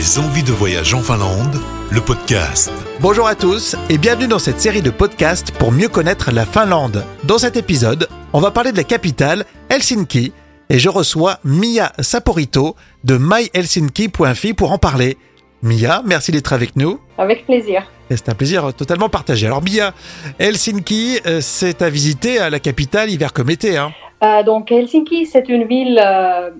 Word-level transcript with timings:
Des 0.00 0.18
envies 0.18 0.42
de 0.42 0.52
voyage 0.52 0.94
en 0.94 1.02
Finlande, 1.02 1.60
le 1.92 2.00
podcast. 2.00 2.72
Bonjour 3.02 3.26
à 3.26 3.34
tous 3.34 3.76
et 3.90 3.98
bienvenue 3.98 4.28
dans 4.28 4.38
cette 4.38 4.58
série 4.58 4.80
de 4.80 4.88
podcasts 4.88 5.52
pour 5.52 5.72
mieux 5.72 5.88
connaître 5.88 6.30
la 6.30 6.46
Finlande. 6.46 7.04
Dans 7.24 7.36
cet 7.36 7.58
épisode, 7.58 8.08
on 8.32 8.40
va 8.40 8.50
parler 8.50 8.72
de 8.72 8.78
la 8.78 8.84
capitale, 8.84 9.44
Helsinki, 9.68 10.32
et 10.70 10.78
je 10.78 10.88
reçois 10.88 11.36
Mia 11.44 11.92
Saporito 11.98 12.76
de 13.04 13.18
myhelsinki.fi 13.18 14.54
pour 14.54 14.72
en 14.72 14.78
parler. 14.78 15.18
Mia, 15.62 16.00
merci 16.06 16.32
d'être 16.32 16.54
avec 16.54 16.76
nous. 16.76 16.98
Avec 17.18 17.44
plaisir. 17.44 17.86
C'est 18.08 18.30
un 18.30 18.34
plaisir 18.34 18.72
totalement 18.72 19.10
partagé. 19.10 19.48
Alors 19.48 19.62
Mia, 19.62 19.92
Helsinki, 20.38 21.20
euh, 21.26 21.42
c'est 21.42 21.82
à 21.82 21.90
visiter 21.90 22.38
à 22.38 22.48
la 22.48 22.58
capitale 22.58 23.10
hiver 23.10 23.34
comme 23.34 23.50
été. 23.50 23.76
Hein. 23.76 23.92
Euh, 24.22 24.42
donc 24.44 24.72
Helsinki, 24.72 25.26
c'est 25.26 25.50
une 25.50 25.64
ville 25.64 26.00
euh, 26.02 26.52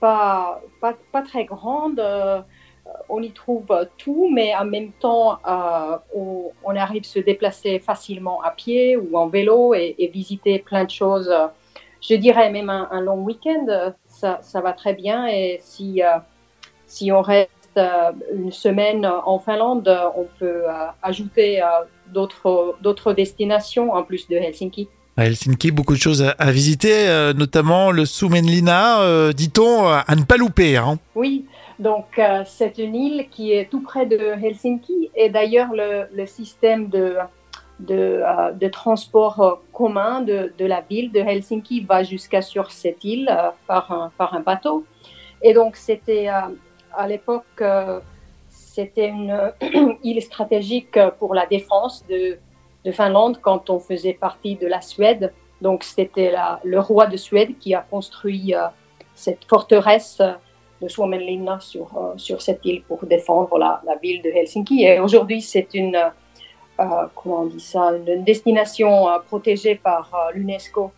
pas, 0.00 0.60
pas, 0.80 0.94
pas, 1.12 1.22
très 1.22 1.44
grande. 1.44 2.00
Euh, 2.00 2.40
on 3.08 3.22
y 3.22 3.30
trouve 3.30 3.66
tout, 3.96 4.30
mais 4.32 4.54
en 4.54 4.64
même 4.64 4.92
temps, 4.92 5.38
euh, 5.46 5.96
on, 6.14 6.50
on, 6.64 6.76
arrive 6.76 7.02
à 7.02 7.08
se 7.08 7.18
déplacer 7.18 7.78
facilement 7.78 8.42
à 8.42 8.50
pied 8.50 8.96
ou 8.96 9.16
en 9.16 9.28
vélo 9.28 9.74
et, 9.74 9.94
et 9.98 10.08
visiter 10.08 10.58
plein 10.58 10.84
de 10.84 10.90
choses. 10.90 11.32
Je 12.00 12.14
dirais 12.14 12.50
même 12.50 12.70
un, 12.70 12.88
un 12.90 13.00
long 13.00 13.22
week-end, 13.22 13.92
ça, 14.08 14.38
ça, 14.42 14.60
va 14.60 14.72
très 14.72 14.94
bien. 14.94 15.26
Et 15.26 15.58
si, 15.62 16.02
euh, 16.02 16.18
si 16.86 17.10
on 17.12 17.22
reste 17.22 17.50
une 18.34 18.50
semaine 18.50 19.06
en 19.06 19.38
Finlande, 19.38 19.88
on 20.16 20.26
peut 20.38 20.64
ajouter 21.02 21.62
d'autres 22.12 23.12
destinations 23.12 23.92
en 23.92 24.02
plus 24.02 24.26
de 24.28 24.36
Helsinki. 24.36 24.88
À 25.18 25.26
Helsinki, 25.26 25.72
beaucoup 25.72 25.94
de 25.94 25.98
choses 25.98 26.22
à, 26.22 26.52
visiter, 26.52 27.08
euh, 27.08 27.32
notamment 27.32 27.90
le 27.90 28.06
Suomenlinna, 28.06 29.00
euh, 29.00 29.32
dit-on, 29.32 29.84
à 29.88 30.14
ne 30.14 30.22
pas 30.22 30.36
louper. 30.36 30.76
Hein. 30.76 31.00
Oui, 31.16 31.44
donc 31.78 32.18
euh, 32.18 32.42
c'est 32.46 32.78
une 32.78 32.94
île 32.94 33.28
qui 33.30 33.52
est 33.52 33.70
tout 33.70 33.82
près 33.82 34.06
de 34.06 34.18
Helsinki 34.18 35.10
et 35.14 35.28
d'ailleurs 35.28 35.68
le, 35.72 36.26
système 36.26 36.88
de, 36.88 37.16
de, 37.80 38.22
de 38.54 38.68
transport 38.68 39.60
commun 39.72 40.20
de, 40.22 40.52
de, 40.58 40.64
la 40.64 40.80
ville 40.80 41.12
de 41.12 41.20
Helsinki 41.20 41.80
va 41.80 42.02
jusqu'à 42.02 42.42
sur 42.42 42.70
cette 42.70 43.04
île 43.04 43.30
par, 43.66 43.92
un, 43.92 44.10
par 44.18 44.34
un 44.34 44.40
bateau. 44.40 44.84
Et 45.42 45.54
donc 45.54 45.76
c'était 45.76 46.28
à 46.28 47.06
l'époque, 47.06 47.62
c'était 48.48 49.08
une 49.08 49.52
île 50.02 50.20
stratégique 50.20 50.98
pour 51.18 51.34
la 51.34 51.46
défense 51.46 52.04
de 52.08 52.38
de 52.84 52.92
Finlande 52.92 53.38
quand 53.40 53.70
on 53.70 53.78
faisait 53.78 54.14
partie 54.14 54.56
de 54.56 54.66
la 54.66 54.80
Suède. 54.80 55.32
Donc 55.60 55.84
c'était 55.84 56.34
le 56.64 56.80
roi 56.80 57.06
de 57.06 57.16
Suède 57.16 57.58
qui 57.58 57.74
a 57.74 57.80
construit 57.80 58.54
euh, 58.54 58.66
cette 59.14 59.44
forteresse 59.44 60.22
de 60.80 60.88
Suomenlinna 60.88 61.58
sur, 61.60 61.96
euh, 61.96 62.12
sur 62.16 62.40
cette 62.40 62.64
île 62.64 62.82
pour 62.82 63.04
défendre 63.06 63.58
la, 63.58 63.80
la 63.86 63.96
ville 63.96 64.22
de 64.22 64.28
Helsinki. 64.28 64.84
Et 64.84 65.00
aujourd'hui, 65.00 65.42
c'est 65.42 65.68
une, 65.74 65.96
euh, 65.96 66.84
comment 67.14 67.42
on 67.42 67.46
dit 67.46 67.60
ça, 67.60 67.92
une 68.06 68.24
destination 68.24 69.08
euh, 69.08 69.18
protégée 69.26 69.74
par 69.74 70.10
l'UNESCO, 70.34 70.92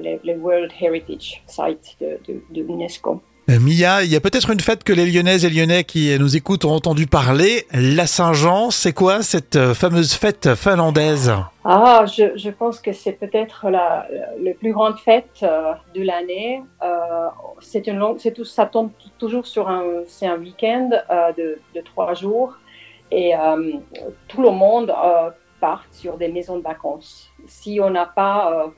les, 0.00 0.20
les, 0.22 0.34
World 0.34 0.70
Heritage 0.80 1.42
Sites 1.46 1.96
de, 2.00 2.18
de, 2.28 2.42
de 2.50 2.62
l'UNESCO. 2.62 3.22
Mia, 3.48 4.04
il 4.04 4.10
y 4.10 4.16
a 4.16 4.20
peut-être 4.20 4.50
une 4.50 4.60
fête 4.60 4.84
que 4.84 4.92
les 4.92 5.04
Lyonnaises 5.04 5.44
et 5.44 5.50
Lyonnais 5.50 5.84
qui 5.84 6.16
nous 6.18 6.36
écoutent 6.36 6.64
ont 6.64 6.72
entendu 6.72 7.06
parler. 7.06 7.66
La 7.72 8.06
Saint-Jean, 8.06 8.70
c'est 8.70 8.92
quoi 8.92 9.22
cette 9.22 9.74
fameuse 9.74 10.14
fête 10.14 10.54
finlandaise? 10.54 11.32
Ah, 11.64 12.04
je, 12.06 12.36
je, 12.36 12.50
pense 12.50 12.80
que 12.80 12.92
c'est 12.92 13.12
peut-être 13.12 13.68
la, 13.68 14.06
la, 14.40 14.52
plus 14.54 14.72
grande 14.72 14.98
fête 14.98 15.44
de 15.94 16.02
l'année. 16.02 16.62
Euh, 16.82 17.28
c'est 17.62 17.86
une 17.86 17.98
longue, 17.98 18.18
c'est 18.18 18.32
tout, 18.32 18.44
ça 18.44 18.66
tombe 18.66 18.90
toujours 19.18 19.46
sur 19.46 19.68
un, 19.68 20.02
c'est 20.06 20.26
un 20.26 20.38
week-end 20.38 20.90
euh, 21.10 21.32
de, 21.32 21.80
trois 21.80 22.14
jours 22.14 22.56
et 23.10 23.34
euh, 23.34 23.72
tout 24.28 24.42
le 24.42 24.50
monde 24.50 24.92
part 25.60 25.84
sur 25.90 26.16
des 26.16 26.28
maisons 26.28 26.58
de 26.58 26.62
vacances. 26.62 27.30
Si 27.46 27.78
on 27.80 27.90
n'a 27.90 28.06
pas 28.06 28.72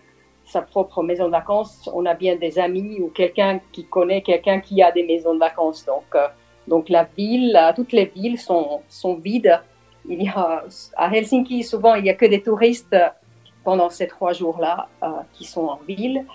sa 0.45 0.63
propre 0.63 1.03
maison 1.03 1.27
de 1.27 1.31
vacances, 1.31 1.89
on 1.93 2.07
a 2.07 2.15
bien 2.15 2.37
des 2.37 2.59
amis 2.59 3.01
ou 3.01 3.09
quelqu'un 3.09 3.61
qui 3.73 3.85
connaît 3.87 4.23
quelqu'un 4.23 4.61
qui 4.61 4.83
a 4.83 4.93
des 4.93 5.03
maisons 5.03 5.35
de 5.35 5.39
vacances. 5.39 5.85
Donc, 5.85 6.05
euh, 6.15 6.29
donc 6.69 6.89
la 6.89 7.05
ville, 7.17 7.59
toutes 7.77 7.93
les 7.93 8.07
villes 8.07 8.39
sont, 8.39 8.83
sont 8.89 9.15
vides. 9.15 9.61
Il 10.09 10.23
y 10.23 10.29
a, 10.29 10.65
à 10.97 11.15
Helsinki, 11.15 11.63
souvent, 11.63 11.95
il 11.95 12.03
n'y 12.03 12.11
a 12.11 12.15
que 12.15 12.27
des 12.27 12.43
touristes 12.43 12.97
pendant 13.65 13.89
ces 13.89 14.07
trois 14.07 14.33
jours-là 14.33 14.89
euh, 15.03 15.09
qui 15.33 15.45
sont 15.45 15.67
en 15.67 15.81
ville. 15.89 16.27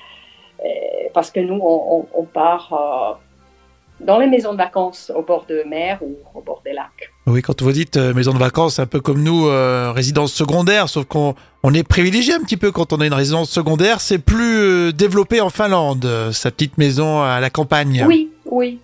Et 0.64 1.10
parce 1.14 1.32
que 1.32 1.40
nous, 1.40 1.60
on, 1.62 2.06
on 2.14 2.24
part 2.24 2.74
euh, 2.74 4.06
dans 4.06 4.20
les 4.20 4.28
maisons 4.28 4.54
de 4.54 4.58
vacances 4.58 5.12
au 5.16 5.22
bord 5.22 5.46
de 5.48 5.64
mer 5.68 6.00
ou 6.02 6.16
au 6.34 6.42
bord 6.42 6.62
des 6.64 6.74
lacs. 6.74 7.12
Oui, 7.28 7.42
quand 7.42 7.62
vous 7.62 7.72
dites 7.72 7.98
euh, 7.98 8.14
maison 8.14 8.34
de 8.34 8.40
vacances, 8.40 8.80
un 8.80 8.86
peu 8.86 9.02
comme 9.02 9.22
nous, 9.22 9.48
euh, 9.48 9.92
résidence 9.92 10.34
secondaire, 10.34 10.90
sauf 10.90 11.06
qu'on 11.06 11.36
on 11.64 11.74
est 11.74 11.84
privilégié 11.84 12.34
un 12.34 12.40
petit 12.40 12.58
peu 12.58 12.72
quand 12.72 12.94
on 12.94 13.02
a 13.02 13.06
une 13.06 13.14
résidence 13.14 13.50
secondaire. 13.50 14.02
C'est 14.02 14.20
plus 14.20 14.60
euh, 14.60 14.92
développé 14.92 15.42
en 15.42 15.50
Finlande, 15.50 16.06
euh, 16.06 16.32
sa 16.32 16.52
petite 16.52 16.78
maison 16.78 17.22
à 17.22 17.40
la 17.40 17.50
campagne. 17.50 18.06
Oui, 18.08 18.32
oui, 18.46 18.80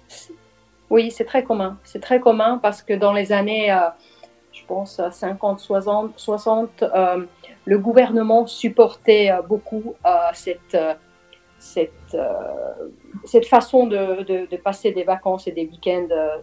oui, 0.89 1.11
c'est 1.11 1.25
très 1.25 1.43
commun. 1.43 1.77
C'est 1.83 2.01
très 2.01 2.19
commun 2.19 2.59
parce 2.61 2.81
que 2.81 2.93
dans 2.93 3.13
les 3.13 3.31
années, 3.31 3.71
euh, 3.71 3.79
je 4.51 4.61
pense, 4.67 4.99
50, 5.11 5.59
60, 5.59 6.13
60 6.17 6.83
le 7.67 7.79
gouvernement 7.79 8.45
supportait 8.45 9.31
beaucoup 9.49 9.95
cette 10.33 10.77
cette, 11.65 12.13
euh, 12.13 12.89
cette 13.25 13.47
façon 13.47 13.87
de, 13.87 14.23
de, 14.23 14.47
de, 14.49 14.57
passer 14.57 14.91
des 14.91 15.03
vacances 15.03 15.47
et 15.47 15.51
des 15.51 15.65
week-ends 15.65 16.07
euh, 16.11 16.37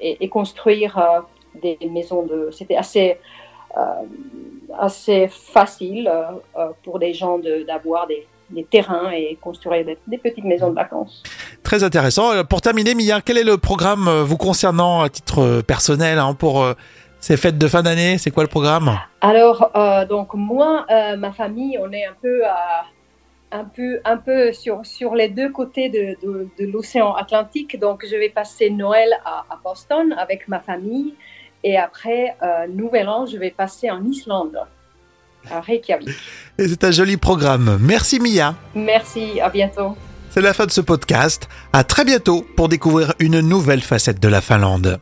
et, 0.00 0.24
et, 0.24 0.28
construire 0.28 0.96
euh, 0.98 1.20
des 1.60 1.78
maisons 1.90 2.22
de. 2.22 2.48
C'était 2.52 2.76
assez, 2.76 3.18
assez 4.78 5.28
facile 5.28 6.10
pour 6.82 6.98
des 6.98 7.12
gens 7.14 7.38
d'avoir 7.66 8.06
des, 8.06 8.26
des, 8.50 8.64
terrains 8.64 9.10
et 9.10 9.36
construire 9.40 9.84
des, 9.84 9.98
des, 10.06 10.18
petites 10.18 10.44
maisons 10.44 10.70
de 10.70 10.74
vacances. 10.74 11.22
Très 11.62 11.82
intéressant. 11.82 12.44
Pour 12.44 12.60
terminer, 12.60 12.94
Mia, 12.94 13.20
quel 13.20 13.38
est 13.38 13.44
le 13.44 13.58
programme 13.58 14.08
vous 14.22 14.36
concernant 14.36 15.00
à 15.00 15.08
titre 15.08 15.62
personnel 15.62 16.18
hein, 16.18 16.34
pour 16.34 16.66
ces 17.18 17.36
fêtes 17.36 17.58
de 17.58 17.68
fin 17.68 17.82
d'année? 17.82 18.18
C'est 18.18 18.30
quoi 18.30 18.42
le 18.42 18.50
programme? 18.50 18.98
Alors, 19.20 19.70
donc 20.08 20.34
moi, 20.34 20.86
ma 21.16 21.32
famille, 21.32 21.78
on 21.82 21.90
est 21.92 22.04
un 22.04 22.16
peu 22.20 22.44
à 22.44 22.84
un 23.52 23.64
peu, 23.64 24.00
un 24.04 24.16
peu 24.16 24.52
sur, 24.52 24.84
sur 24.84 25.14
les 25.14 25.28
deux 25.28 25.50
côtés 25.50 25.88
de, 25.88 26.16
de, 26.26 26.48
de 26.58 26.66
l'océan 26.66 27.14
Atlantique. 27.14 27.78
Donc, 27.78 28.04
je 28.10 28.16
vais 28.16 28.30
passer 28.30 28.70
Noël 28.70 29.08
à, 29.24 29.44
à, 29.50 29.60
Boston 29.62 30.14
avec 30.18 30.48
ma 30.48 30.60
famille. 30.60 31.14
Et 31.62 31.76
après, 31.76 32.36
euh, 32.42 32.66
Nouvel 32.68 33.08
An, 33.08 33.26
je 33.26 33.36
vais 33.36 33.50
passer 33.50 33.90
en 33.90 34.04
Islande, 34.04 34.58
à 35.50 35.60
Reykjavik. 35.60 36.08
Et 36.58 36.66
c'est 36.68 36.84
un 36.84 36.90
joli 36.90 37.16
programme. 37.16 37.78
Merci 37.80 38.18
Mia. 38.18 38.54
Merci, 38.74 39.40
à 39.40 39.48
bientôt. 39.48 39.96
C'est 40.30 40.40
la 40.40 40.54
fin 40.54 40.66
de 40.66 40.70
ce 40.70 40.80
podcast. 40.80 41.48
À 41.72 41.84
très 41.84 42.04
bientôt 42.04 42.44
pour 42.56 42.68
découvrir 42.68 43.12
une 43.18 43.40
nouvelle 43.40 43.82
facette 43.82 44.20
de 44.20 44.28
la 44.28 44.40
Finlande. 44.40 44.98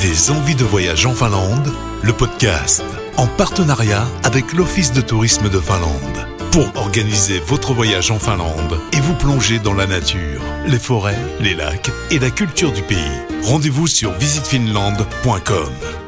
Des 0.00 0.30
envies 0.30 0.56
de 0.56 0.64
voyage 0.64 1.06
en 1.06 1.12
Finlande, 1.12 1.68
le 2.02 2.12
podcast, 2.12 2.84
en 3.16 3.28
partenariat 3.28 4.04
avec 4.24 4.52
l'Office 4.52 4.92
de 4.92 5.00
tourisme 5.00 5.48
de 5.48 5.60
Finlande 5.60 6.31
pour 6.52 6.76
organiser 6.76 7.40
votre 7.40 7.72
voyage 7.72 8.10
en 8.10 8.18
Finlande 8.18 8.78
et 8.92 9.00
vous 9.00 9.14
plonger 9.14 9.58
dans 9.58 9.72
la 9.72 9.86
nature, 9.86 10.42
les 10.66 10.78
forêts, 10.78 11.18
les 11.40 11.54
lacs 11.54 11.90
et 12.10 12.18
la 12.18 12.30
culture 12.30 12.72
du 12.72 12.82
pays. 12.82 12.98
Rendez-vous 13.42 13.86
sur 13.86 14.12
visitefinlande.com. 14.12 16.01